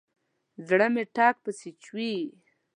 زړه 0.67 0.87
مې 0.93 1.03
ټک 1.15 1.35
پسې 1.43 1.69
چوي. 1.83 2.15